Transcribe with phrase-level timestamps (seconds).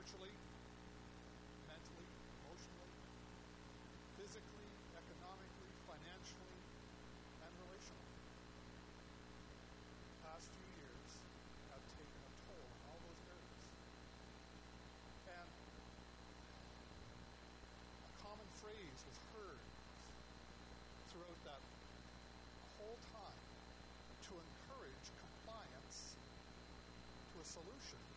[0.00, 0.32] spiritually,
[1.68, 2.08] mentally,
[2.40, 2.94] emotionally,
[4.16, 6.56] physically, economically, financially,
[7.44, 8.08] and relationally.
[10.00, 11.10] The past few years
[11.68, 13.60] have taken a toll on all those areas.
[15.36, 15.52] And
[18.00, 19.68] a common phrase was heard
[21.12, 21.60] throughout that
[22.80, 23.44] whole time
[24.16, 28.09] to encourage compliance to a solution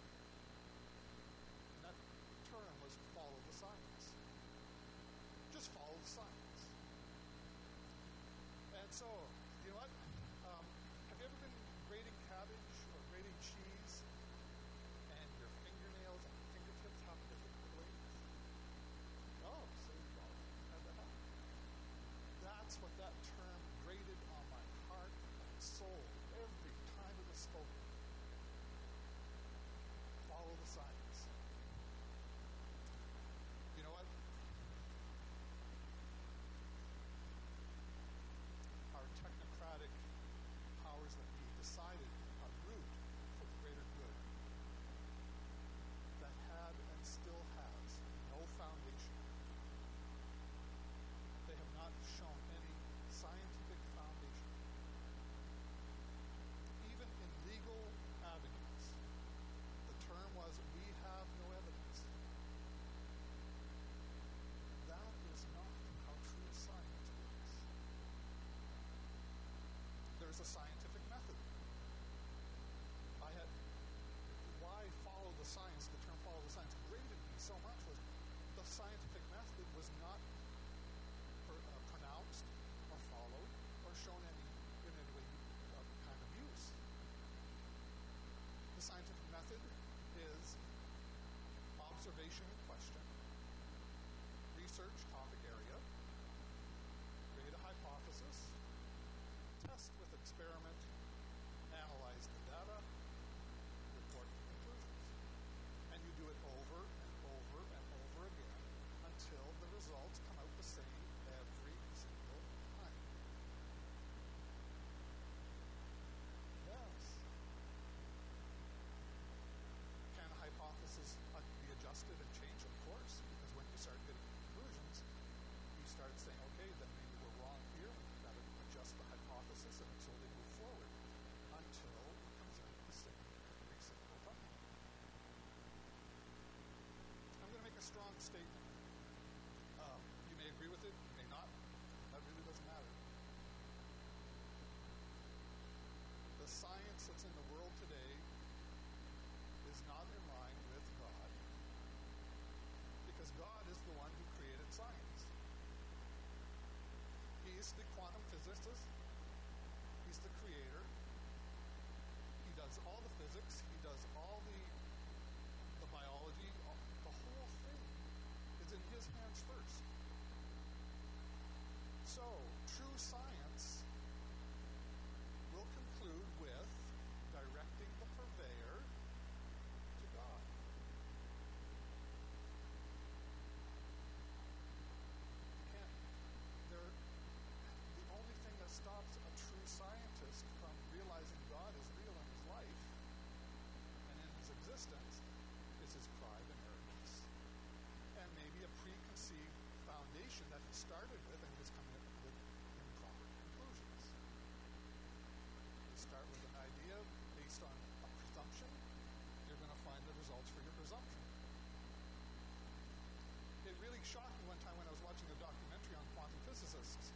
[216.74, 217.14] physicists.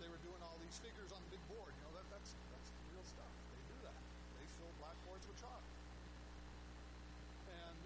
[0.00, 1.72] They were doing all these figures on the big board.
[1.72, 3.32] You know, that, that's, that's the real stuff.
[3.56, 3.96] They do that.
[4.36, 5.64] They fill blackboards with chalk.
[7.48, 7.76] And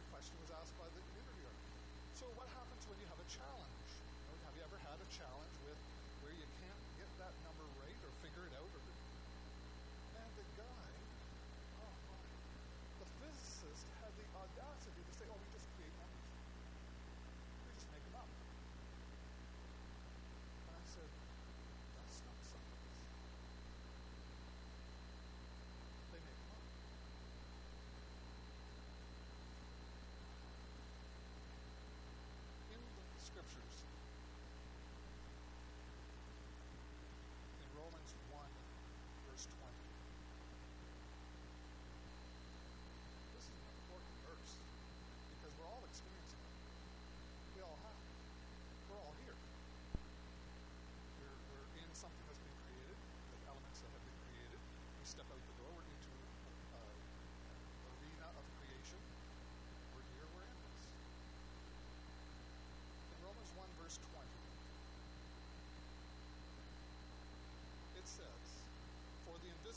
[0.00, 1.56] the question was asked by the interviewer.
[2.16, 3.67] So what happens when you have a challenge?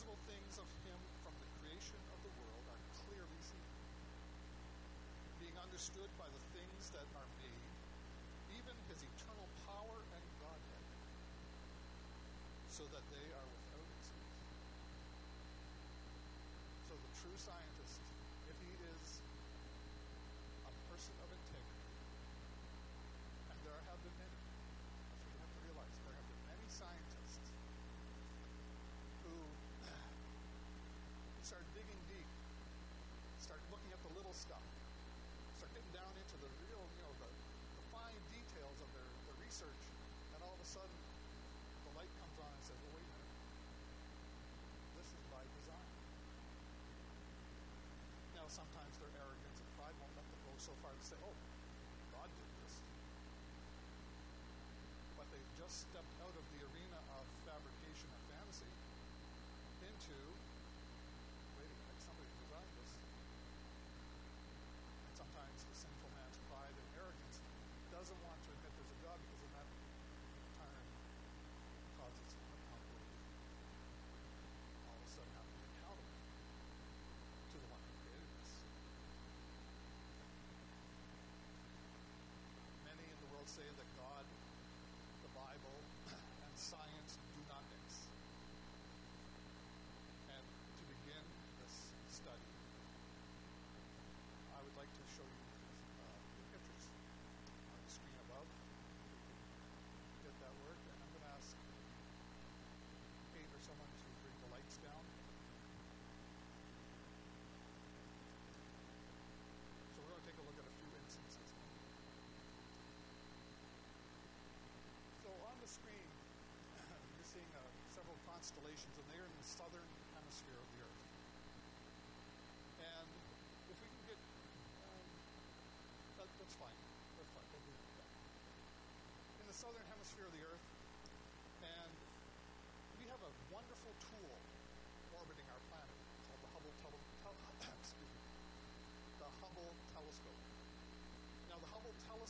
[0.01, 3.69] invisible things of him from the creation of the world are clearly seen,
[5.37, 7.69] being understood by the things that are made,
[8.57, 10.85] even his eternal power and Godhead,
[12.73, 14.41] so that they are without excuse.
[16.89, 18.01] So the true scientist,
[18.49, 19.05] if he is
[20.65, 21.29] a person of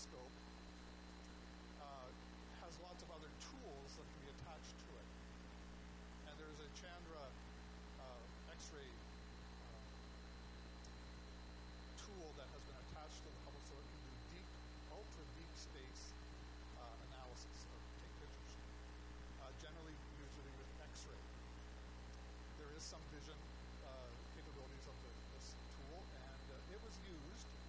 [0.01, 0.33] telescope
[1.77, 2.09] uh,
[2.65, 5.07] has lots of other tools that can be attached to it.
[6.25, 7.21] And there's a Chandra
[8.01, 9.77] uh, X-ray uh,
[12.01, 14.49] tool that has been attached to the Hubble so it can do deep,
[14.89, 16.17] ultra deep space
[16.81, 18.57] uh, analysis or take pictures.
[19.37, 21.21] Uh, generally, usually with X-ray.
[22.57, 23.37] There is some vision
[23.85, 26.41] uh, capabilities of the, this tool, and
[26.73, 27.60] it was used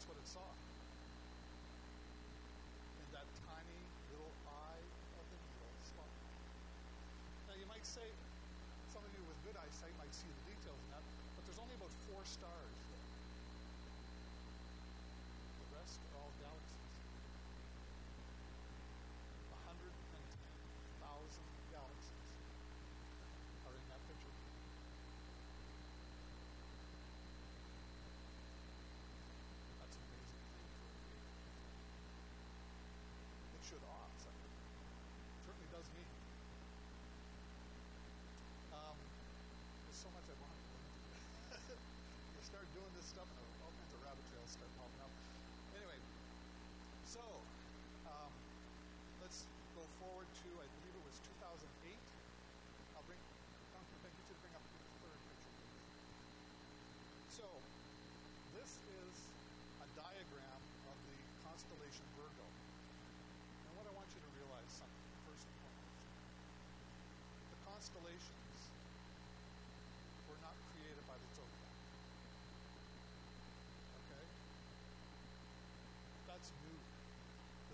[0.00, 0.48] That's what it saw.
[2.96, 4.80] And that tiny little eye
[5.20, 5.68] of the needle.
[7.44, 8.08] Now, you might say,
[8.96, 11.04] some of you with good eyesight might see the details in that,
[11.36, 12.79] but there's only about four stars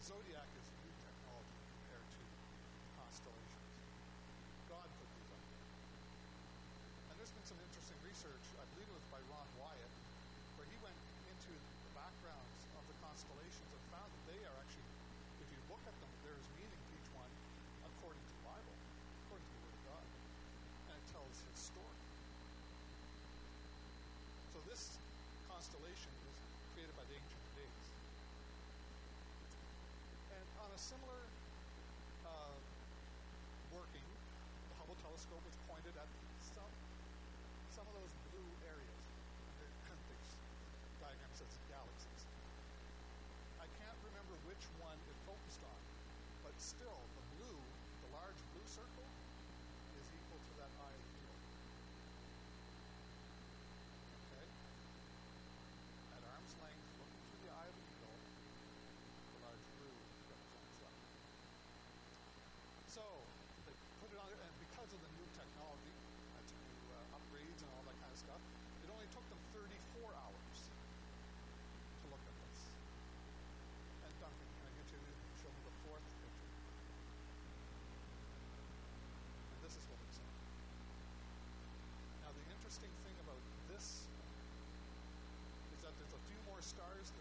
[0.07, 2.23] Zodiac is new technology compared to
[2.95, 3.67] constellations.
[4.71, 5.43] God put these up.
[7.11, 9.93] And there's been some interesting research, I believe it was by Ron Wyatt,
[10.63, 10.95] where he went
[11.27, 14.95] into the backgrounds of the constellations and found that they are actually,
[15.43, 17.33] if you look at them, there is meaning to each one
[17.91, 18.75] according to the Bible,
[19.27, 20.07] according to the Word of God.
[20.87, 21.99] And it tells his story.
[24.55, 25.03] So this
[25.51, 26.39] constellation was
[26.79, 27.46] created by the ancient
[30.77, 31.25] a similar
[32.29, 32.53] uh,
[33.73, 34.05] working.
[34.69, 36.05] The Hubble telescope was pointed at
[36.53, 36.69] some
[37.73, 39.01] some of those blue areas.
[39.57, 40.37] The Kunthi's
[41.01, 42.29] diagram says galaxies.
[43.57, 45.81] I can't remember which one it focused on,
[46.45, 47.25] but still the
[86.57, 87.13] more stars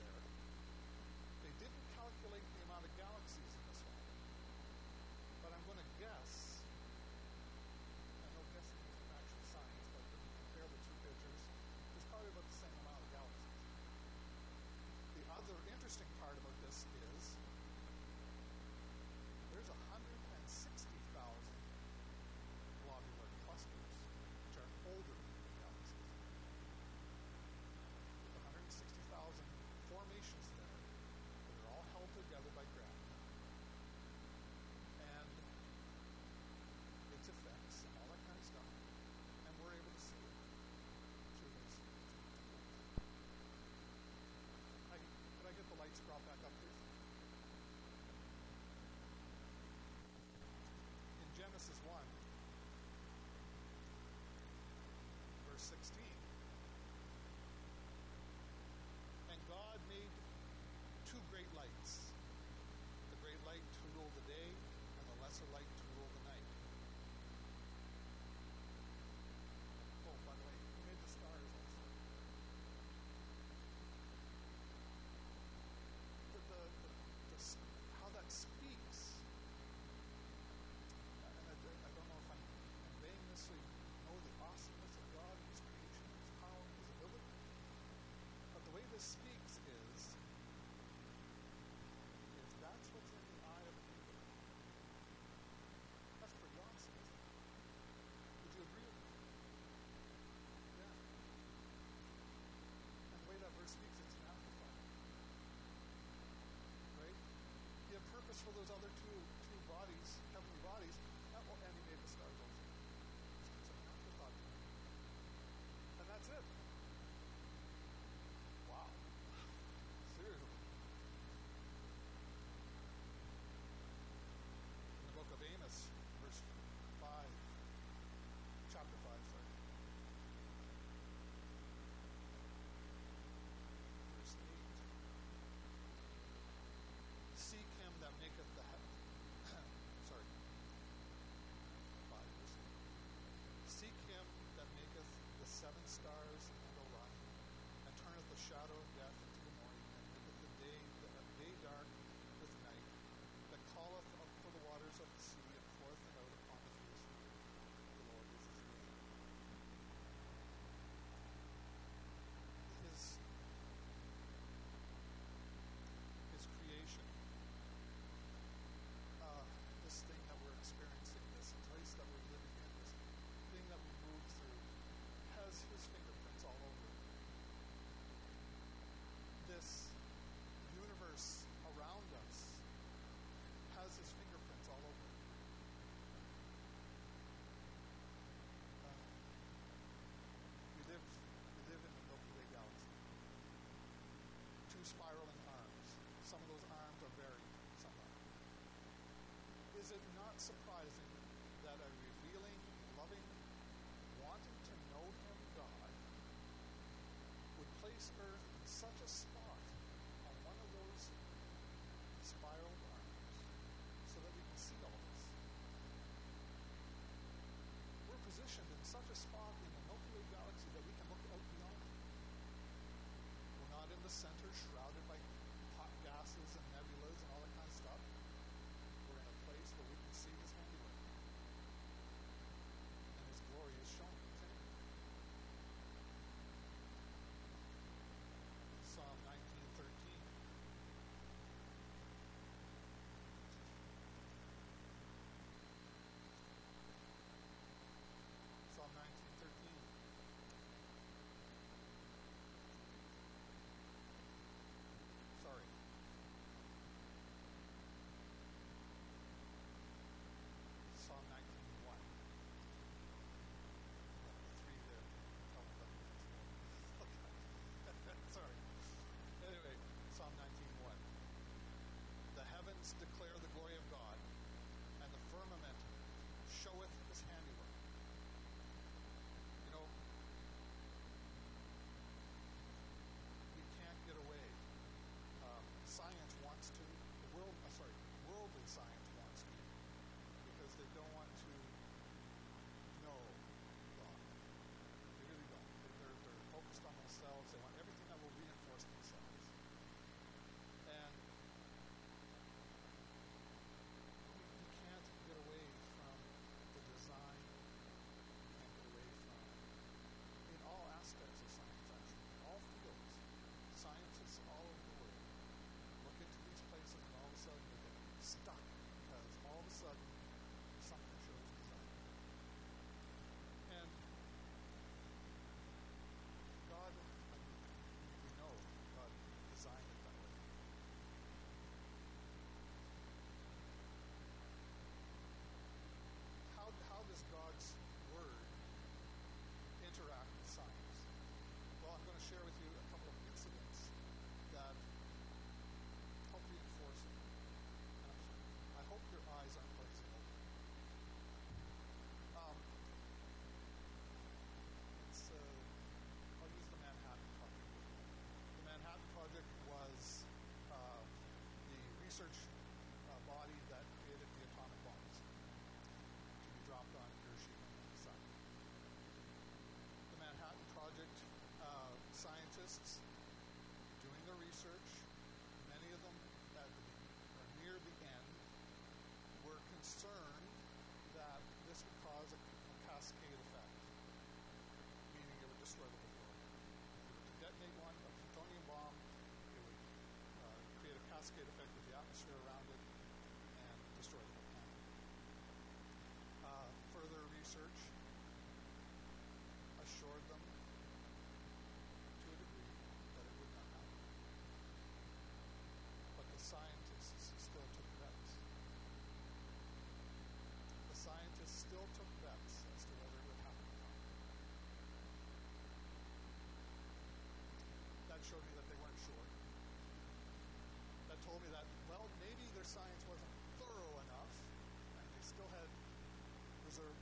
[391.25, 391.54] basket.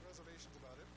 [0.05, 0.92] reservations about it.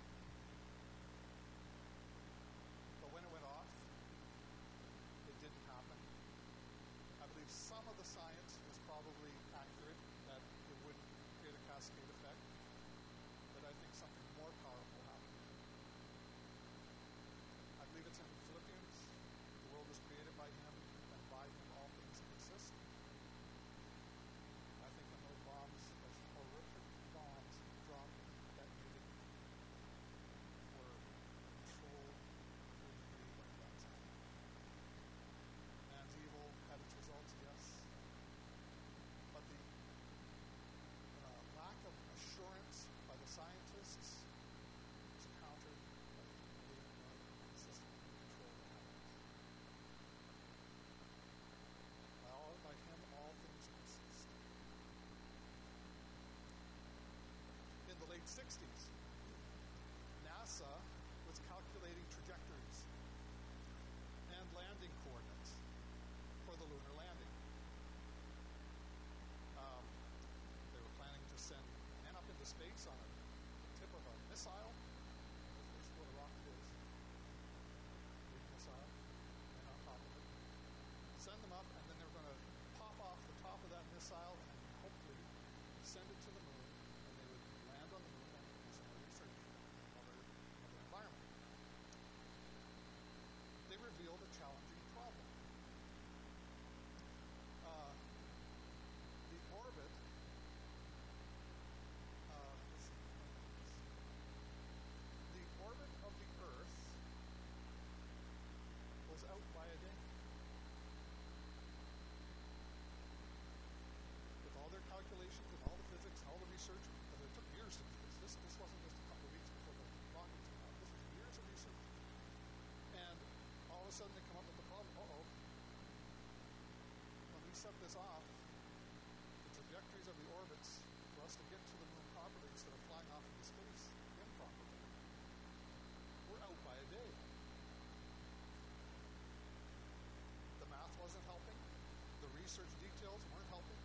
[142.46, 143.82] research details weren't helping.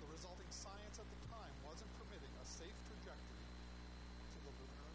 [0.00, 4.88] The resulting science at the time wasn't permitting a safe trajectory to the lunar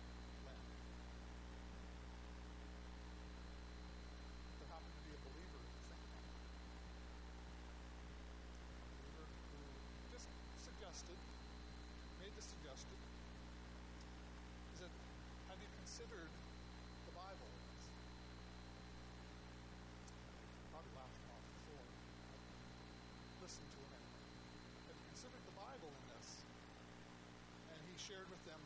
[28.08, 28.63] shared with them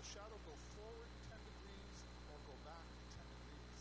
[0.00, 1.92] the shadow go forward 10 degrees
[2.32, 2.88] or go back
[3.20, 3.80] 10 degrees?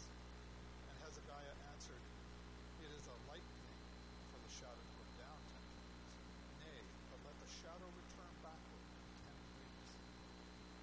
[0.91, 2.03] And Hezekiah answered,
[2.83, 3.79] It is a light thing
[4.27, 5.95] for the shadow to go down 10 degrees.
[6.59, 8.83] Nay, but let the shadow return backward
[9.31, 9.87] 10 degrees.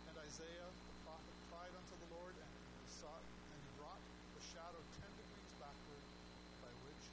[0.09, 4.01] And Isaiah the prophet cried unto the Lord, and he sought and he brought
[4.41, 6.05] the shadow 10 degrees backward,
[6.65, 7.05] by which,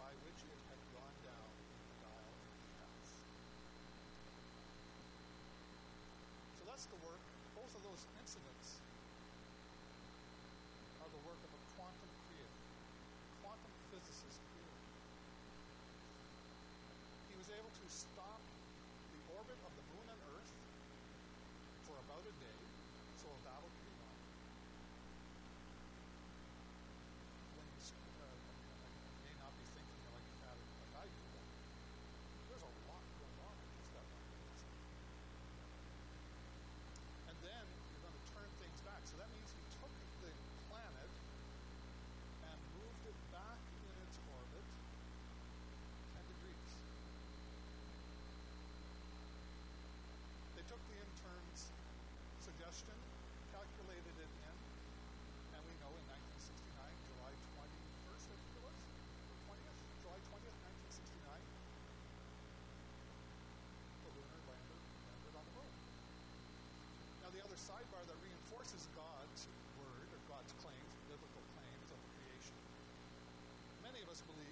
[0.00, 1.50] by which it had gone down.
[6.56, 7.31] So that's the work
[7.72, 8.81] there's those incidents
[74.12, 74.51] honest belief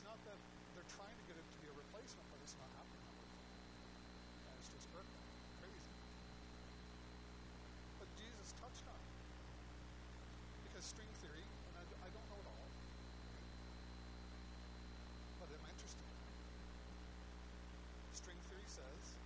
[0.00, 0.40] It's not that
[0.72, 3.04] they're trying to get it to be a replacement, but it's not happening
[4.48, 5.24] that it's just hurtful,
[5.60, 5.92] crazy.
[8.00, 9.12] But Jesus touched on it.
[10.64, 12.68] Because string theory, and I, I don't know it all,
[15.36, 16.08] but I'm interested.
[18.16, 19.19] String theory says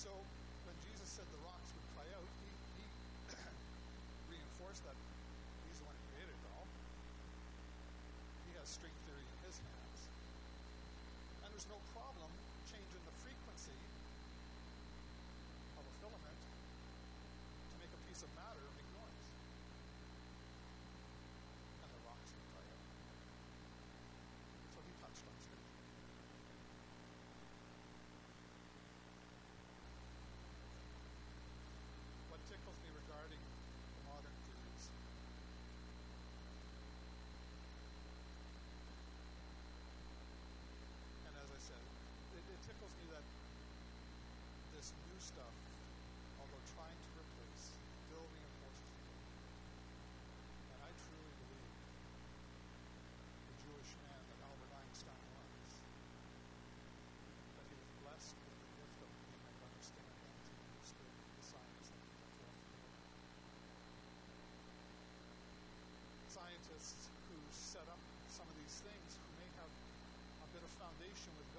[0.00, 0.08] So
[0.64, 2.48] when Jesus said the rocks would cry out, he,
[2.80, 2.84] he
[4.32, 4.96] reinforced that
[5.68, 6.64] he's the one who created it all.
[8.48, 10.00] He has string theory in his hands.
[11.44, 12.09] And there's no problem.
[68.70, 69.72] these things may have
[70.46, 71.49] a better foundation with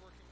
[0.00, 0.27] working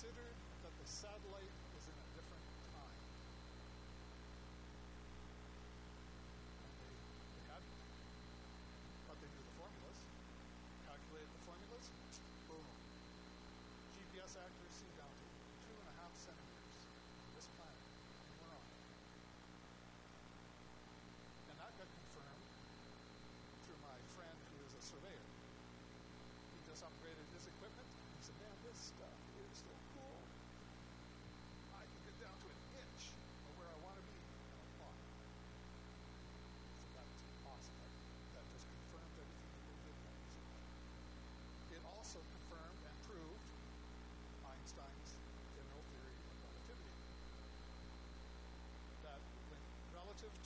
[0.00, 1.52] Considered that the satellite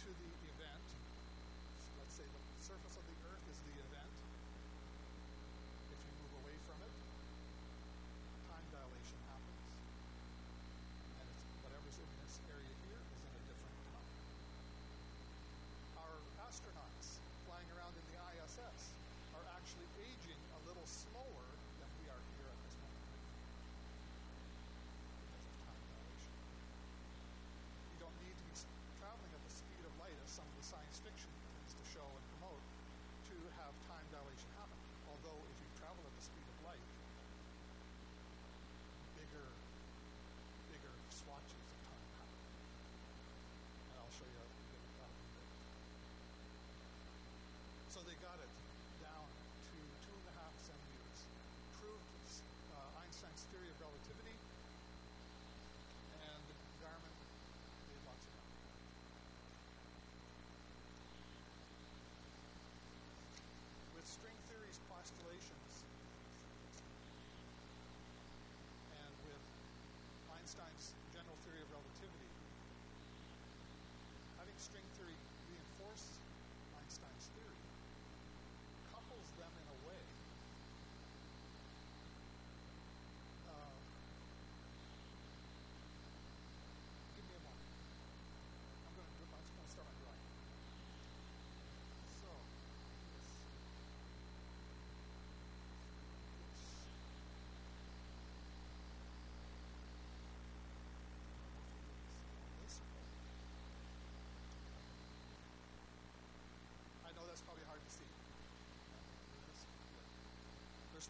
[0.04, 0.84] to the event,
[1.96, 4.03] let's say the surface of the earth is the event.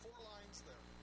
[0.03, 0.94] Four lines there.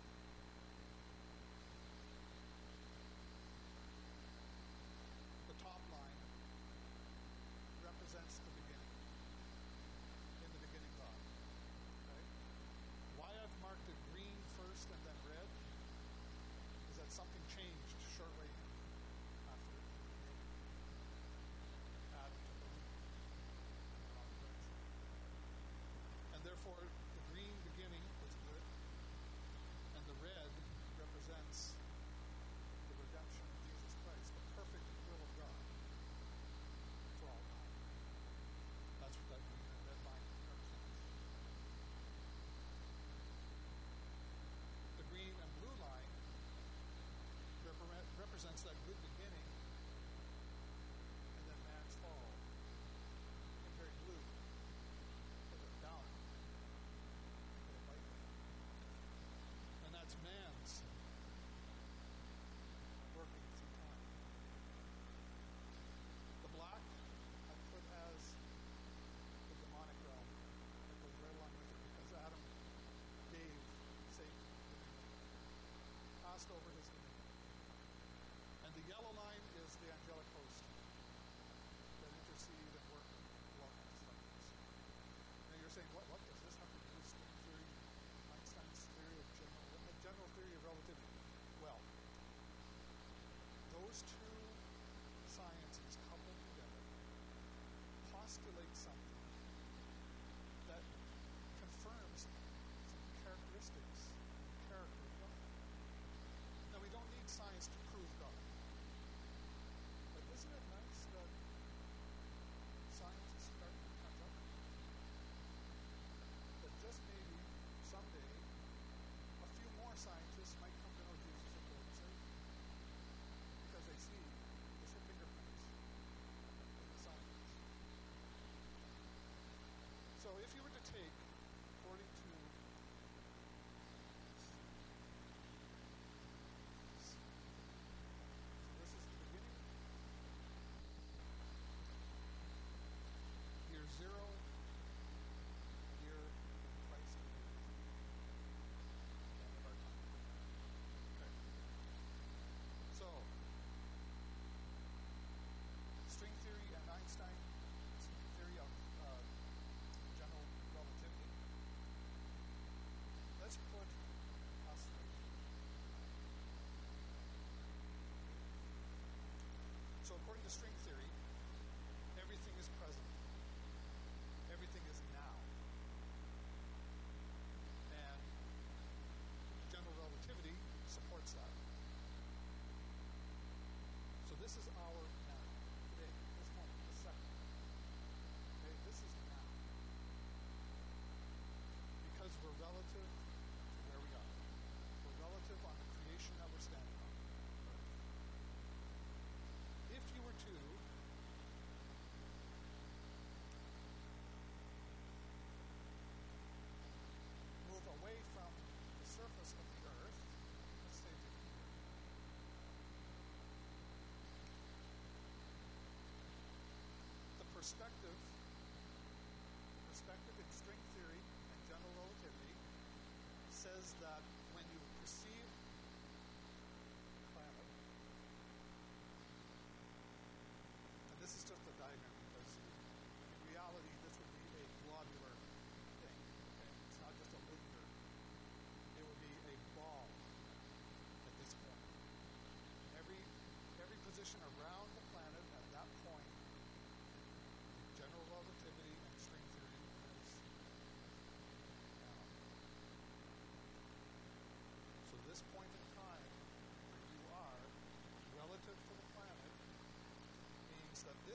[223.81, 224.30] says that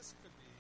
[0.07, 0.55] this could be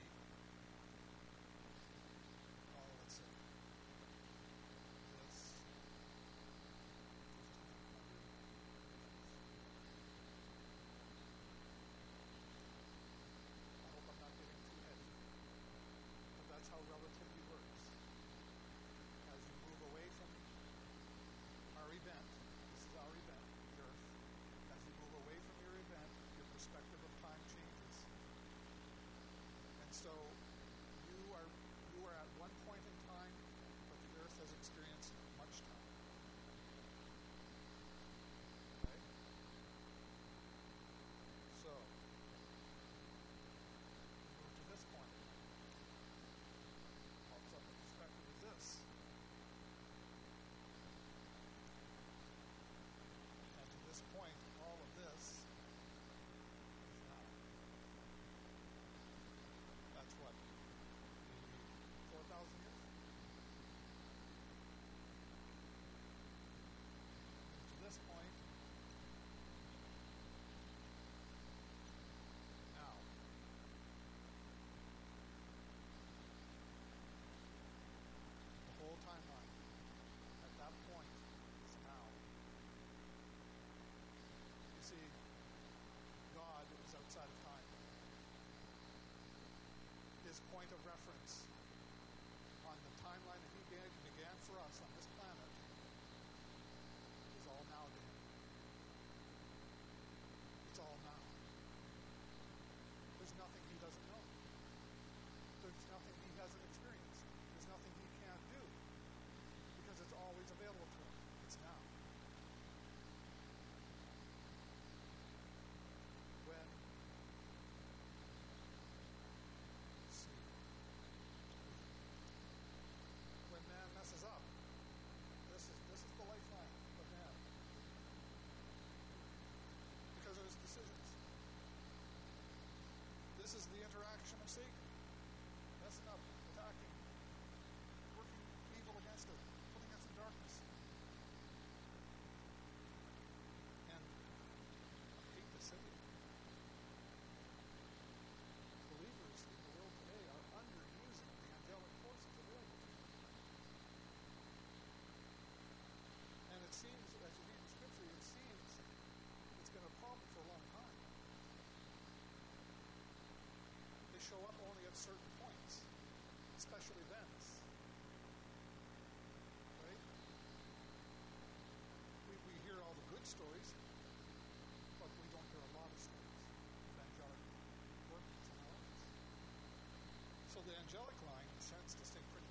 [181.66, 182.46] to stay pretty.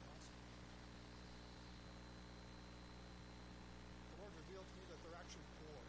[4.11, 5.79] The Lord revealed to me that they're actually poor.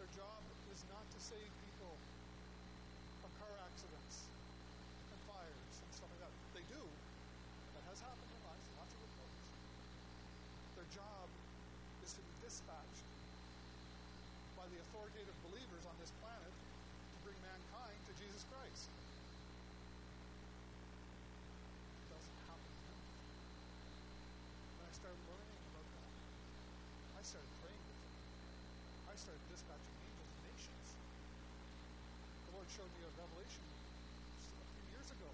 [0.00, 0.40] Their job
[0.72, 2.00] is not to save people
[3.20, 4.24] from car accidents
[5.12, 6.32] and fires and stuff like that.
[6.56, 6.80] They do.
[6.80, 9.40] That has happened in life, lots of reports.
[10.80, 11.28] Their job
[12.00, 13.04] is to be dispatched
[14.56, 18.99] by the authoritative believers on this planet to bring mankind to Jesus Christ.
[27.20, 28.16] I started praying with him.
[29.04, 30.86] I started dispatching angels to nations.
[32.48, 33.60] The Lord showed me a revelation
[34.56, 35.28] a few years ago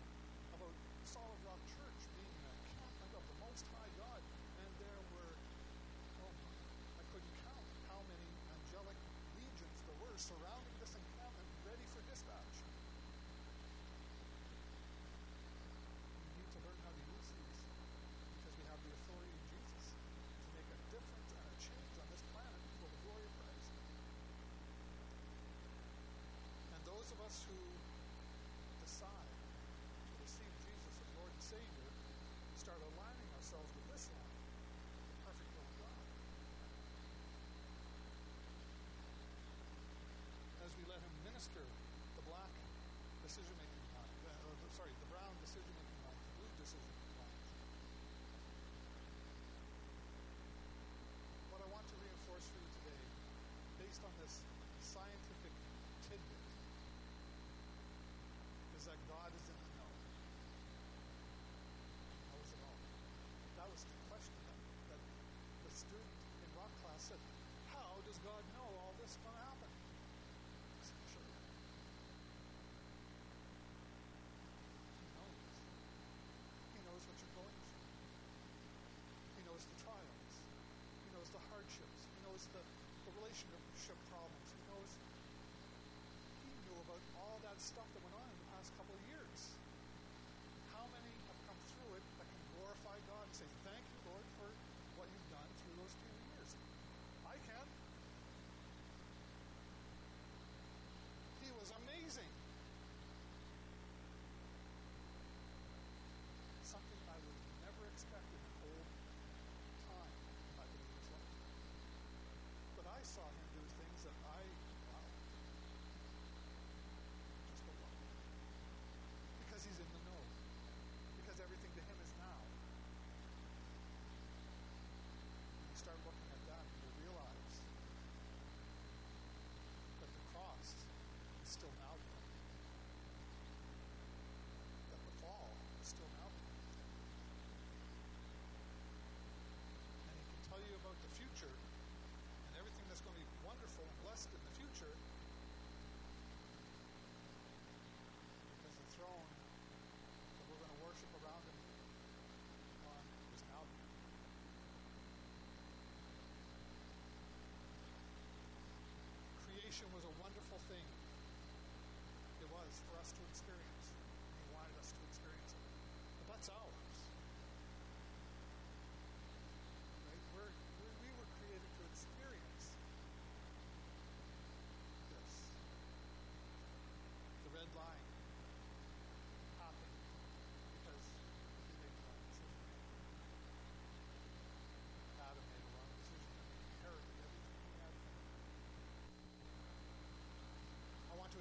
[83.37, 84.06] sugar, sugar.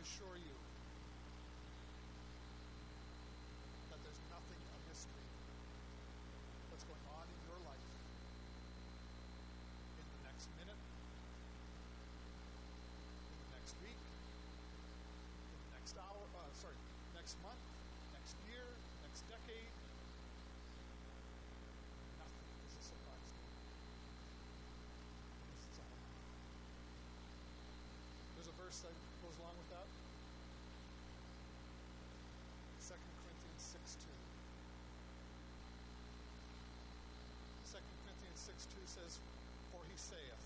[0.05, 0.53] Assure you
[3.89, 5.25] that there's nothing a mystery
[6.69, 7.89] that's going on in your life
[9.97, 16.77] in the next minute, in the next week, in the next hour, uh, sorry,
[17.17, 17.65] next month,
[18.13, 18.61] next year,
[19.09, 19.73] next decade.
[22.21, 23.57] Nothing is a surprise to you.
[25.49, 26.13] Because it's all known.
[28.37, 28.93] There's a verse that
[29.25, 29.89] goes along with that.
[32.85, 34.13] 2 Corinthians 6 2.
[38.55, 39.19] 2 Corinthians 6 2 says,
[39.71, 40.44] For he saith,